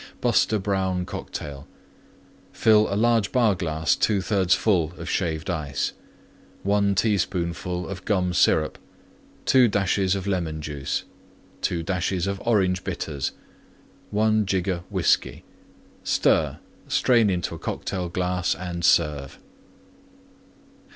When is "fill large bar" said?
2.51-3.53